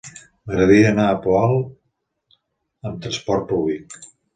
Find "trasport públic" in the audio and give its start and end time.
3.09-4.01